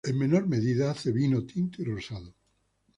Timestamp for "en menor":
0.09-0.47